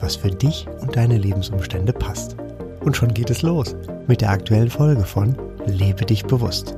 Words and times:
was 0.00 0.16
für 0.16 0.30
dich 0.30 0.66
und 0.80 0.96
deine 0.96 1.18
Lebensumstände 1.18 1.92
passt. 1.92 2.36
Und 2.80 2.96
schon 2.96 3.14
geht 3.14 3.30
es 3.30 3.42
los 3.42 3.76
mit 4.06 4.20
der 4.20 4.30
aktuellen 4.30 4.70
Folge 4.70 5.04
von 5.04 5.36
Lebe 5.66 6.06
dich 6.06 6.24
bewusst. 6.24 6.76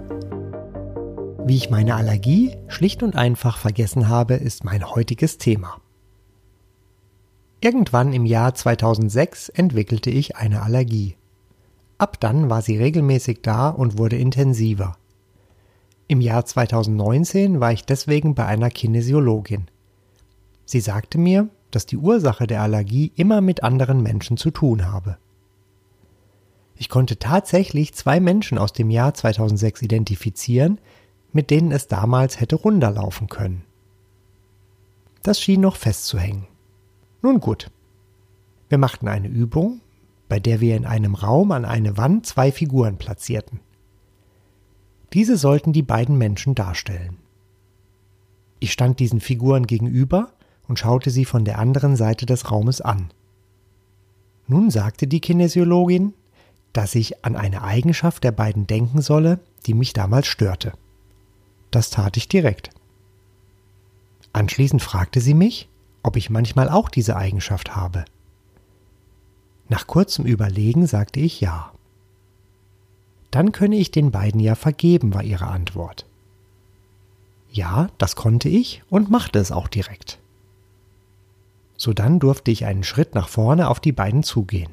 Wie 1.45 1.57
ich 1.57 1.71
meine 1.71 1.97
Allergie 1.97 2.57
schlicht 2.69 3.03
und 3.03 3.17
einfach 3.17 3.59
vergessen 3.59 4.09
habe, 4.09 4.35
ist 4.35 4.65
mein 4.65 4.89
heutiges 4.89 5.39
Thema. 5.39 5.81
Irgendwann 7.61 8.13
im 8.13 8.27
Jahr 8.27 8.55
2006 8.55 9.49
entwickelte 9.49 10.11
ich 10.11 10.37
eine 10.37 10.63
Allergie. 10.63 11.17
Ab 11.99 12.19
dann 12.19 12.51
war 12.51 12.63
sie 12.63 12.77
regelmäßig 12.77 13.41
da 13.43 13.69
und 13.69 13.99
wurde 13.99 14.17
intensiver. 14.17 14.97
Im 16.09 16.21
Jahr 16.21 16.45
2019 16.45 17.61
war 17.61 17.73
ich 17.73 17.85
deswegen 17.85 18.35
bei 18.35 18.47
einer 18.47 18.71
Kinesiologin. 18.71 19.67
Sie 20.65 20.81
sagte 20.81 21.19
mir, 21.19 21.49
dass 21.73 21.87
die 21.87 21.97
Ursache 21.97 22.47
der 22.47 22.63
Allergie 22.63 23.11
immer 23.17 23.41
mit 23.41 23.65
anderen 23.65 24.03
Menschen 24.03 24.37
zu 24.37 24.51
tun 24.53 24.87
habe. 24.87 25.19
Ich 26.77 26.89
konnte 26.89 27.19
tatsächlich 27.19 27.95
zwei 27.95 28.21
Menschen 28.21 28.59
aus 28.59 28.73
dem 28.73 28.91
Jahr 28.91 29.15
2006 29.15 29.83
identifizieren, 29.83 30.79
mit 31.33 31.51
denen 31.51 31.73
es 31.73 31.89
damals 31.89 32.41
hätte 32.41 32.57
runterlaufen 32.57 33.29
können. 33.29 33.65
Das 35.23 35.41
schien 35.41 35.61
noch 35.61 35.77
festzuhängen. 35.77 36.47
Nun 37.23 37.41
gut. 37.41 37.71
Wir 38.69 38.79
machten 38.79 39.09
eine 39.09 39.29
Übung, 39.29 39.81
bei 40.29 40.41
der 40.41 40.61
wir 40.61 40.77
in 40.77 40.87
einem 40.87 41.15
Raum 41.15 41.53
an 41.53 41.65
eine 41.65 41.97
Wand 41.97 42.27
zwei 42.27 42.51
Figuren 42.51 42.97
platzierten. 42.97 43.61
Diese 45.13 45.37
sollten 45.37 45.73
die 45.73 45.83
beiden 45.83 46.17
Menschen 46.17 46.55
darstellen. 46.55 47.19
Ich 48.59 48.73
stand 48.73 48.99
diesen 48.99 49.21
Figuren 49.21 49.67
gegenüber 49.67 50.33
und 50.69 50.79
schaute 50.79 51.11
sie 51.11 51.25
von 51.25 51.45
der 51.45 51.59
anderen 51.59 51.97
Seite 51.97 52.27
des 52.27 52.51
Raumes 52.51 52.81
an. 52.81 53.11
Nun 54.47 54.71
sagte 54.71 55.07
die 55.07 55.21
Kinesiologin, 55.21 56.15
dass 56.73 56.95
ich 56.95 57.25
an 57.25 57.37
eine 57.37 57.63
Eigenschaft 57.63 58.25
der 58.25 58.33
beiden 58.33 58.67
denken 58.67 59.03
solle, 59.03 59.41
die 59.67 59.75
mich 59.75 59.93
damals 59.93 60.27
störte. 60.27 60.73
Das 61.71 61.91
tat 61.91 62.17
ich 62.17 62.29
direkt. 62.29 62.71
Anschließend 64.33 64.83
fragte 64.83 65.21
sie 65.21 65.35
mich, 65.35 65.69
ob 66.03 66.17
ich 66.17 66.31
manchmal 66.31 66.69
auch 66.69 66.89
diese 66.89 67.17
Eigenschaft 67.17 67.77
habe. 67.77 68.05
Nach 69.69 69.87
kurzem 69.87 70.27
Überlegen 70.27 70.87
sagte 70.87 71.21
ich 71.21 71.41
ja. 71.41 71.73
Dann 73.31 73.53
könne 73.53 73.77
ich 73.77 73.91
den 73.91 74.11
beiden 74.11 74.41
ja 74.41 74.55
vergeben, 74.55 75.15
war 75.15 75.23
ihre 75.23 75.47
Antwort. 75.47 76.07
Ja, 77.51 77.89
das 77.99 78.17
konnte 78.17 78.49
ich 78.49 78.83
und 78.91 79.11
machte 79.11 79.39
es 79.39 79.53
auch 79.53 79.69
direkt. 79.69 80.22
Sodann 81.83 82.21
durfte 82.21 82.53
ich 82.53 82.65
einen 82.65 82.85
Schritt 82.85 83.17
nach 83.17 83.29
vorne 83.29 83.69
auf 83.69 83.81
die 83.81 83.91
beiden 83.91 84.23
zugehen. 84.23 84.71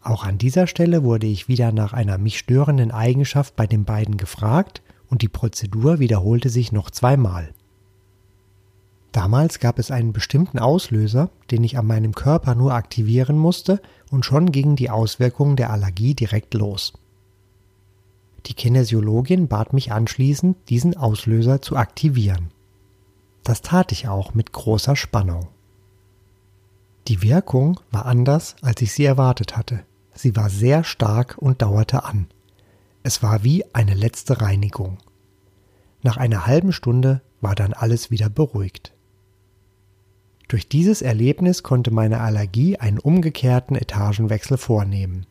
Auch 0.00 0.22
an 0.22 0.38
dieser 0.38 0.68
Stelle 0.68 1.02
wurde 1.02 1.26
ich 1.26 1.48
wieder 1.48 1.72
nach 1.72 1.92
einer 1.92 2.18
mich 2.18 2.38
störenden 2.38 2.92
Eigenschaft 2.92 3.56
bei 3.56 3.66
den 3.66 3.84
beiden 3.84 4.16
gefragt 4.16 4.80
und 5.10 5.22
die 5.22 5.28
Prozedur 5.28 5.98
wiederholte 5.98 6.50
sich 6.50 6.70
noch 6.70 6.92
zweimal. 6.92 7.52
Damals 9.10 9.58
gab 9.58 9.80
es 9.80 9.90
einen 9.90 10.12
bestimmten 10.12 10.60
Auslöser, 10.60 11.30
den 11.50 11.64
ich 11.64 11.76
an 11.76 11.88
meinem 11.88 12.14
Körper 12.14 12.54
nur 12.54 12.74
aktivieren 12.74 13.36
musste 13.36 13.82
und 14.08 14.24
schon 14.24 14.52
gingen 14.52 14.76
die 14.76 14.88
Auswirkungen 14.88 15.56
der 15.56 15.70
Allergie 15.70 16.14
direkt 16.14 16.54
los. 16.54 16.92
Die 18.46 18.54
Kinesiologin 18.54 19.48
bat 19.48 19.72
mich 19.72 19.90
anschließend, 19.90 20.56
diesen 20.68 20.96
Auslöser 20.96 21.60
zu 21.60 21.76
aktivieren. 21.76 22.52
Das 23.42 23.62
tat 23.62 23.90
ich 23.90 24.06
auch 24.06 24.32
mit 24.34 24.52
großer 24.52 24.94
Spannung. 24.94 25.48
Die 27.08 27.22
Wirkung 27.22 27.80
war 27.90 28.06
anders, 28.06 28.56
als 28.62 28.80
ich 28.82 28.92
sie 28.92 29.04
erwartet 29.04 29.56
hatte. 29.56 29.80
Sie 30.14 30.36
war 30.36 30.50
sehr 30.50 30.84
stark 30.84 31.36
und 31.38 31.62
dauerte 31.62 32.04
an. 32.04 32.26
Es 33.02 33.22
war 33.22 33.42
wie 33.42 33.64
eine 33.74 33.94
letzte 33.94 34.40
Reinigung. 34.40 34.98
Nach 36.02 36.16
einer 36.16 36.46
halben 36.46 36.72
Stunde 36.72 37.20
war 37.40 37.54
dann 37.54 37.72
alles 37.72 38.10
wieder 38.10 38.28
beruhigt. 38.28 38.92
Durch 40.48 40.68
dieses 40.68 41.02
Erlebnis 41.02 41.62
konnte 41.62 41.90
meine 41.90 42.20
Allergie 42.20 42.76
einen 42.76 42.98
umgekehrten 42.98 43.74
Etagenwechsel 43.74 44.58
vornehmen. 44.58 45.26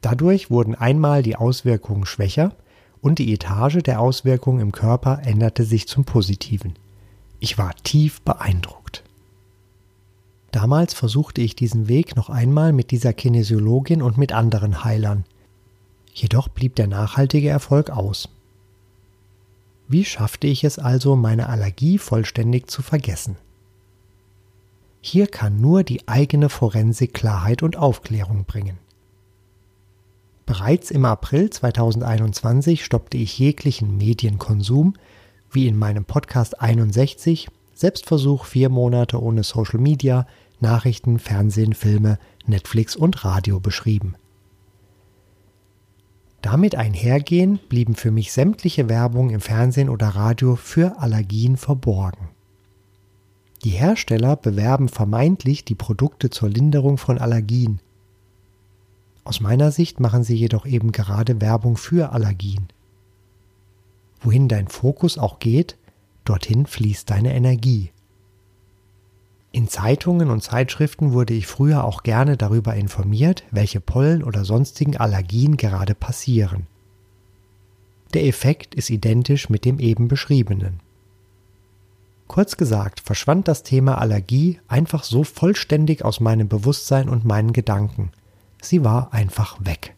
Dadurch 0.00 0.50
wurden 0.50 0.74
einmal 0.74 1.22
die 1.22 1.36
Auswirkungen 1.36 2.04
schwächer 2.04 2.52
und 3.00 3.18
die 3.18 3.32
Etage 3.32 3.78
der 3.82 4.00
Auswirkungen 4.00 4.60
im 4.60 4.72
Körper 4.72 5.20
änderte 5.24 5.64
sich 5.64 5.86
zum 5.88 6.04
Positiven. 6.04 6.74
Ich 7.38 7.58
war 7.58 7.74
tief 7.76 8.20
beeindruckt. 8.22 9.04
Damals 10.52 10.94
versuchte 10.94 11.40
ich 11.40 11.56
diesen 11.56 11.88
Weg 11.88 12.16
noch 12.16 12.30
einmal 12.30 12.72
mit 12.72 12.90
dieser 12.90 13.12
Kinesiologin 13.12 14.02
und 14.02 14.16
mit 14.16 14.32
anderen 14.32 14.84
Heilern. 14.84 15.24
Jedoch 16.14 16.48
blieb 16.48 16.76
der 16.76 16.86
nachhaltige 16.86 17.48
Erfolg 17.48 17.90
aus. 17.90 18.28
Wie 19.88 20.04
schaffte 20.04 20.46
ich 20.46 20.64
es 20.64 20.78
also, 20.78 21.14
meine 21.14 21.48
Allergie 21.48 21.98
vollständig 21.98 22.68
zu 22.68 22.82
vergessen? 22.82 23.36
Hier 25.00 25.28
kann 25.28 25.60
nur 25.60 25.84
die 25.84 26.08
eigene 26.08 26.48
Forensik 26.48 27.14
Klarheit 27.14 27.62
und 27.62 27.76
Aufklärung 27.76 28.44
bringen. 28.44 28.78
Bereits 30.46 30.90
im 30.90 31.04
April 31.04 31.50
2021 31.50 32.84
stoppte 32.84 33.16
ich 33.16 33.38
jeglichen 33.38 33.96
Medienkonsum, 33.96 34.94
wie 35.50 35.68
in 35.68 35.76
meinem 35.76 36.04
Podcast 36.04 36.60
61, 36.60 37.48
Selbstversuch 37.76 38.46
vier 38.46 38.70
Monate 38.70 39.22
ohne 39.22 39.42
Social 39.42 39.78
Media, 39.78 40.26
Nachrichten, 40.60 41.18
Fernsehen, 41.18 41.74
Filme, 41.74 42.18
Netflix 42.46 42.96
und 42.96 43.22
Radio 43.22 43.60
beschrieben. 43.60 44.16
Damit 46.40 46.74
einhergehen 46.74 47.60
blieben 47.68 47.94
für 47.94 48.10
mich 48.10 48.32
sämtliche 48.32 48.88
Werbung 48.88 49.28
im 49.28 49.40
Fernsehen 49.40 49.90
oder 49.90 50.08
Radio 50.08 50.56
für 50.56 50.98
Allergien 51.00 51.58
verborgen. 51.58 52.30
Die 53.62 53.70
Hersteller 53.70 54.36
bewerben 54.36 54.88
vermeintlich 54.88 55.66
die 55.66 55.74
Produkte 55.74 56.30
zur 56.30 56.48
Linderung 56.48 56.96
von 56.96 57.18
Allergien. 57.18 57.80
Aus 59.24 59.40
meiner 59.40 59.70
Sicht 59.70 60.00
machen 60.00 60.24
sie 60.24 60.36
jedoch 60.36 60.64
eben 60.64 60.92
gerade 60.92 61.42
Werbung 61.42 61.76
für 61.76 62.12
Allergien. 62.12 62.68
Wohin 64.22 64.48
dein 64.48 64.68
Fokus 64.68 65.18
auch 65.18 65.40
geht, 65.40 65.76
dorthin 66.28 66.66
fließt 66.66 67.10
deine 67.10 67.34
Energie. 67.34 67.90
In 69.52 69.68
Zeitungen 69.68 70.28
und 70.28 70.42
Zeitschriften 70.42 71.12
wurde 71.12 71.32
ich 71.32 71.46
früher 71.46 71.84
auch 71.84 72.02
gerne 72.02 72.36
darüber 72.36 72.74
informiert, 72.74 73.44
welche 73.50 73.80
Pollen 73.80 74.22
oder 74.22 74.44
sonstigen 74.44 74.98
Allergien 74.98 75.56
gerade 75.56 75.94
passieren. 75.94 76.66
Der 78.12 78.26
Effekt 78.26 78.74
ist 78.74 78.90
identisch 78.90 79.48
mit 79.48 79.64
dem 79.64 79.78
eben 79.78 80.08
beschriebenen. 80.08 80.80
Kurz 82.28 82.58
gesagt, 82.58 83.00
verschwand 83.00 83.48
das 83.48 83.62
Thema 83.62 83.98
Allergie 83.98 84.60
einfach 84.68 85.04
so 85.04 85.24
vollständig 85.24 86.04
aus 86.04 86.20
meinem 86.20 86.48
Bewusstsein 86.48 87.08
und 87.08 87.24
meinen 87.24 87.52
Gedanken. 87.52 88.10
Sie 88.60 88.84
war 88.84 89.14
einfach 89.14 89.56
weg. 89.60 89.95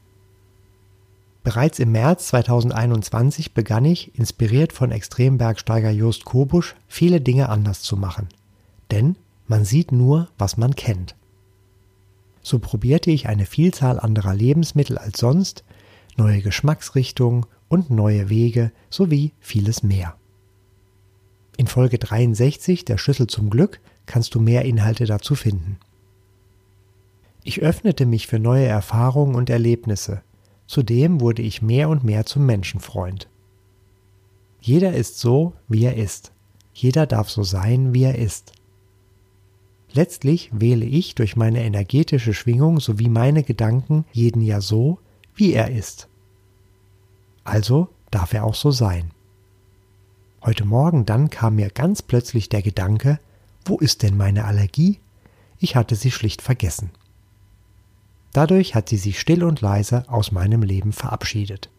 Bereits 1.44 1.78
im 1.78 1.92
März 1.92 2.28
2021 2.28 3.54
begann 3.54 3.84
ich, 3.84 4.14
inspiriert 4.18 4.72
von 4.72 4.90
Extrembergsteiger 4.90 5.90
Jost 5.90 6.24
Kobusch, 6.24 6.74
viele 6.88 7.20
Dinge 7.20 7.48
anders 7.48 7.82
zu 7.82 7.96
machen. 7.96 8.28
Denn 8.90 9.16
man 9.46 9.64
sieht 9.64 9.92
nur, 9.92 10.28
was 10.36 10.56
man 10.56 10.74
kennt. 10.74 11.14
So 12.42 12.58
probierte 12.58 13.10
ich 13.10 13.28
eine 13.28 13.46
Vielzahl 13.46 13.98
anderer 13.98 14.34
Lebensmittel 14.34 14.98
als 14.98 15.18
sonst, 15.18 15.64
neue 16.16 16.42
Geschmacksrichtungen 16.42 17.46
und 17.68 17.90
neue 17.90 18.28
Wege 18.28 18.72
sowie 18.90 19.32
vieles 19.40 19.82
mehr. 19.82 20.16
In 21.56 21.66
Folge 21.66 21.98
63 21.98 22.84
der 22.84 22.98
Schlüssel 22.98 23.26
zum 23.26 23.50
Glück 23.50 23.80
kannst 24.06 24.34
du 24.34 24.40
mehr 24.40 24.64
Inhalte 24.64 25.06
dazu 25.06 25.34
finden. 25.34 25.78
Ich 27.42 27.62
öffnete 27.62 28.06
mich 28.06 28.26
für 28.26 28.38
neue 28.38 28.66
Erfahrungen 28.66 29.34
und 29.34 29.50
Erlebnisse. 29.50 30.22
Zudem 30.68 31.22
wurde 31.22 31.40
ich 31.40 31.62
mehr 31.62 31.88
und 31.88 32.04
mehr 32.04 32.26
zum 32.26 32.44
Menschenfreund. 32.44 33.28
Jeder 34.60 34.92
ist 34.92 35.18
so, 35.18 35.54
wie 35.66 35.84
er 35.84 35.96
ist. 35.96 36.30
Jeder 36.74 37.06
darf 37.06 37.30
so 37.30 37.42
sein, 37.42 37.94
wie 37.94 38.04
er 38.04 38.18
ist. 38.18 38.52
Letztlich 39.90 40.50
wähle 40.52 40.84
ich 40.84 41.14
durch 41.14 41.36
meine 41.36 41.64
energetische 41.64 42.34
Schwingung 42.34 42.80
sowie 42.80 43.08
meine 43.08 43.42
Gedanken 43.42 44.04
jeden 44.12 44.42
ja 44.42 44.60
so, 44.60 44.98
wie 45.34 45.54
er 45.54 45.70
ist. 45.70 46.06
Also 47.44 47.88
darf 48.10 48.34
er 48.34 48.44
auch 48.44 48.54
so 48.54 48.70
sein. 48.70 49.12
Heute 50.44 50.66
Morgen 50.66 51.06
dann 51.06 51.30
kam 51.30 51.56
mir 51.56 51.70
ganz 51.70 52.02
plötzlich 52.02 52.50
der 52.50 52.60
Gedanke, 52.60 53.18
wo 53.64 53.78
ist 53.78 54.02
denn 54.02 54.18
meine 54.18 54.44
Allergie? 54.44 55.00
Ich 55.58 55.76
hatte 55.76 55.94
sie 55.94 56.10
schlicht 56.10 56.42
vergessen. 56.42 56.90
Dadurch 58.32 58.74
hat 58.74 58.88
sie 58.88 58.96
sich 58.96 59.18
still 59.18 59.42
und 59.44 59.60
leise 59.60 60.04
aus 60.08 60.32
meinem 60.32 60.62
Leben 60.62 60.92
verabschiedet. 60.92 61.70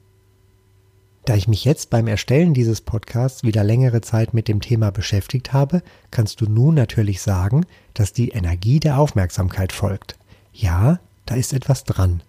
Da 1.25 1.35
ich 1.35 1.47
mich 1.47 1.63
jetzt 1.63 1.89
beim 1.89 2.07
Erstellen 2.07 2.53
dieses 2.53 2.81
Podcasts 2.81 3.43
wieder 3.43 3.63
längere 3.63 4.01
Zeit 4.01 4.33
mit 4.33 4.47
dem 4.47 4.61
Thema 4.61 4.89
beschäftigt 4.91 5.53
habe, 5.53 5.83
kannst 6.09 6.41
du 6.41 6.45
nun 6.45 6.73
natürlich 6.73 7.21
sagen, 7.21 7.65
dass 7.93 8.13
die 8.13 8.29
Energie 8.29 8.79
der 8.79 8.97
Aufmerksamkeit 8.97 9.71
folgt. 9.71 10.17
Ja, 10.53 10.99
da 11.25 11.35
ist 11.35 11.53
etwas 11.53 11.83
dran. 11.83 12.23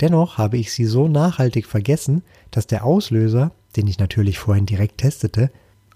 Dennoch 0.00 0.36
habe 0.36 0.58
ich 0.58 0.72
sie 0.72 0.84
so 0.84 1.08
nachhaltig 1.08 1.66
vergessen, 1.66 2.22
dass 2.50 2.66
der 2.66 2.84
Auslöser, 2.84 3.52
den 3.76 3.86
ich 3.86 3.98
natürlich 3.98 4.38
vorhin 4.38 4.66
direkt 4.66 4.98
testete, 4.98 5.50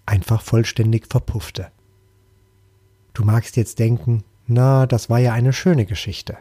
einfach 0.07 0.41
vollständig 0.41 1.07
verpuffte. 1.09 1.69
Du 3.13 3.25
magst 3.25 3.57
jetzt 3.57 3.79
denken, 3.79 4.25
na, 4.47 4.87
das 4.87 5.11
war 5.11 5.19
ja 5.19 5.35
eine 5.35 5.53
schöne 5.53 5.85
Geschichte. 5.85 6.39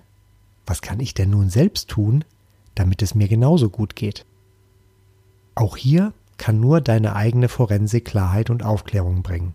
Was 0.67 0.81
kann 0.81 0.99
ich 0.99 1.13
denn 1.13 1.31
nun 1.31 1.49
selbst 1.49 1.89
tun, 1.89 2.23
damit 2.75 3.01
es 3.01 3.15
mir 3.15 3.27
genauso 3.27 3.69
gut 3.69 3.95
geht? 3.95 4.25
Auch 5.55 5.77
hier 5.77 6.13
kann 6.37 6.59
nur 6.59 6.81
deine 6.81 7.15
eigene 7.15 7.49
Forensik 7.49 8.05
Klarheit 8.05 8.51
und 8.51 8.63
Aufklärung 8.63 9.23
bringen. 9.23 9.53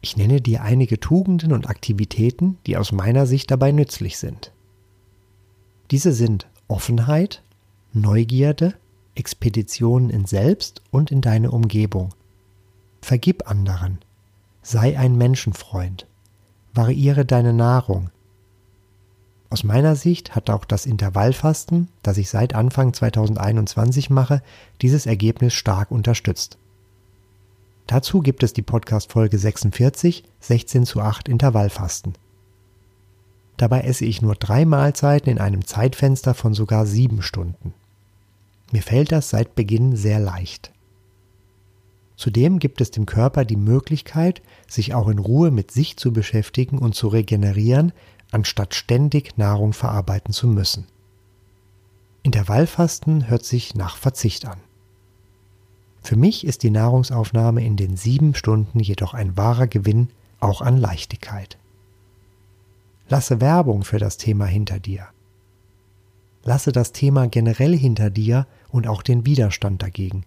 Ich 0.00 0.16
nenne 0.16 0.40
dir 0.40 0.62
einige 0.62 1.00
Tugenden 1.00 1.52
und 1.52 1.68
Aktivitäten, 1.68 2.58
die 2.66 2.76
aus 2.76 2.92
meiner 2.92 3.26
Sicht 3.26 3.50
dabei 3.50 3.72
nützlich 3.72 4.18
sind. 4.18 4.52
Diese 5.90 6.12
sind 6.12 6.46
Offenheit, 6.68 7.42
Neugierde, 7.92 8.74
Expeditionen 9.14 10.10
in 10.10 10.26
Selbst 10.26 10.82
und 10.90 11.10
in 11.10 11.22
deine 11.22 11.50
Umgebung. 11.50 12.14
Vergib 13.00 13.50
anderen. 13.50 13.98
Sei 14.62 14.98
ein 14.98 15.16
Menschenfreund. 15.16 16.06
Variiere 16.74 17.24
deine 17.24 17.52
Nahrung. 17.52 18.10
Aus 19.56 19.64
meiner 19.64 19.96
Sicht 19.96 20.36
hat 20.36 20.50
auch 20.50 20.66
das 20.66 20.84
Intervallfasten, 20.84 21.88
das 22.02 22.18
ich 22.18 22.28
seit 22.28 22.54
Anfang 22.54 22.92
2021 22.92 24.10
mache, 24.10 24.42
dieses 24.82 25.06
Ergebnis 25.06 25.54
stark 25.54 25.90
unterstützt. 25.90 26.58
Dazu 27.86 28.20
gibt 28.20 28.42
es 28.42 28.52
die 28.52 28.60
Podcast 28.60 29.12
Folge 29.12 29.38
46, 29.38 30.24
16 30.40 30.84
zu 30.84 31.00
8 31.00 31.30
Intervallfasten. 31.30 32.18
Dabei 33.56 33.80
esse 33.80 34.04
ich 34.04 34.20
nur 34.20 34.34
drei 34.34 34.66
Mahlzeiten 34.66 35.32
in 35.32 35.38
einem 35.38 35.64
Zeitfenster 35.64 36.34
von 36.34 36.52
sogar 36.52 36.84
sieben 36.84 37.22
Stunden. 37.22 37.72
Mir 38.72 38.82
fällt 38.82 39.10
das 39.10 39.30
seit 39.30 39.54
Beginn 39.54 39.96
sehr 39.96 40.20
leicht. 40.20 40.70
Zudem 42.16 42.58
gibt 42.58 42.82
es 42.82 42.90
dem 42.90 43.06
Körper 43.06 43.46
die 43.46 43.56
Möglichkeit, 43.56 44.42
sich 44.68 44.92
auch 44.92 45.08
in 45.08 45.18
Ruhe 45.18 45.50
mit 45.50 45.70
sich 45.70 45.96
zu 45.96 46.12
beschäftigen 46.12 46.78
und 46.78 46.94
zu 46.94 47.08
regenerieren, 47.08 47.92
anstatt 48.36 48.74
ständig 48.74 49.38
Nahrung 49.38 49.72
verarbeiten 49.72 50.34
zu 50.34 50.46
müssen. 50.46 50.84
Intervallfasten 52.22 53.30
hört 53.30 53.46
sich 53.46 53.74
nach 53.74 53.96
Verzicht 53.96 54.44
an. 54.44 54.58
Für 56.02 56.16
mich 56.16 56.46
ist 56.46 56.62
die 56.62 56.70
Nahrungsaufnahme 56.70 57.64
in 57.64 57.78
den 57.78 57.96
sieben 57.96 58.34
Stunden 58.34 58.78
jedoch 58.78 59.14
ein 59.14 59.38
wahrer 59.38 59.66
Gewinn 59.68 60.10
auch 60.38 60.60
an 60.60 60.76
Leichtigkeit. 60.76 61.56
Lasse 63.08 63.40
Werbung 63.40 63.84
für 63.84 63.98
das 63.98 64.18
Thema 64.18 64.44
hinter 64.44 64.80
dir. 64.80 65.06
Lasse 66.44 66.72
das 66.72 66.92
Thema 66.92 67.28
generell 67.28 67.74
hinter 67.74 68.10
dir 68.10 68.46
und 68.68 68.86
auch 68.86 69.00
den 69.00 69.24
Widerstand 69.24 69.82
dagegen. 69.82 70.24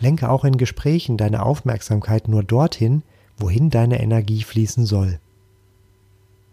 Lenke 0.00 0.30
auch 0.30 0.44
in 0.44 0.56
Gesprächen 0.56 1.16
deine 1.16 1.44
Aufmerksamkeit 1.44 2.26
nur 2.26 2.42
dorthin, 2.42 3.04
wohin 3.36 3.70
deine 3.70 4.00
Energie 4.02 4.42
fließen 4.42 4.84
soll. 4.84 5.20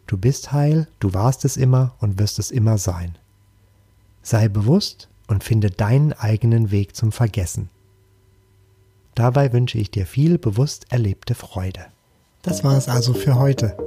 Du 0.08 0.18
bist 0.18 0.52
heil, 0.52 0.88
du 1.00 1.14
warst 1.14 1.46
es 1.46 1.58
immer 1.58 1.94
und 2.00 2.20
wirst 2.20 2.40
es 2.40 2.52
immer 2.52 2.78
sein. 2.78 3.18
Sei 4.22 4.48
bewusst 4.48 5.10
und 5.28 5.44
finde 5.44 5.70
deinen 5.70 6.14
eigenen 6.14 6.72
Weg 6.72 6.96
zum 6.96 7.12
Vergessen. 7.12 7.70
Dabei 9.16 9.54
wünsche 9.54 9.78
ich 9.78 9.92
dir 9.92 10.06
viel 10.06 10.38
bewusst 10.38 10.86
erlebte 10.90 11.36
Freude. 11.36 11.82
Das 12.42 12.64
war 12.64 12.78
es 12.78 12.88
also 12.90 13.14
für 13.14 13.38
heute. 13.38 13.78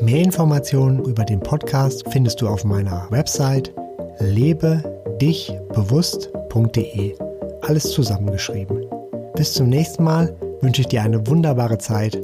Mehr 0.00 0.22
Informationen 0.22 1.04
über 1.04 1.24
den 1.24 1.40
Podcast 1.40 2.04
findest 2.10 2.40
du 2.40 2.48
auf 2.48 2.64
meiner 2.64 3.06
Website 3.10 3.74
lebedichbewusst.de. 4.18 7.18
Alles 7.62 7.92
zusammengeschrieben. 7.92 8.86
Bis 9.34 9.52
zum 9.52 9.68
nächsten 9.68 10.04
Mal 10.04 10.34
wünsche 10.62 10.80
ich 10.80 10.88
dir 10.88 11.02
eine 11.02 11.26
wunderbare 11.26 11.76
Zeit 11.78 12.18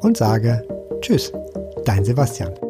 und 0.00 0.16
sage 0.16 0.64
Tschüss. 1.00 1.32
Dein 1.88 2.04
Sebastian. 2.04 2.67